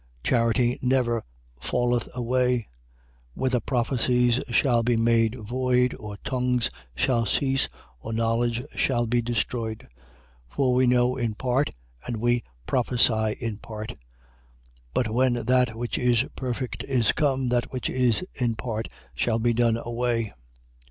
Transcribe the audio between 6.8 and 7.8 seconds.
shall cease